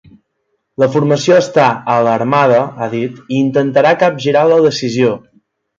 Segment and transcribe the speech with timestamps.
[0.83, 1.67] La formació està
[1.97, 5.19] ‘alarmada’ –ha dit– i intentarà capgirar la decisió.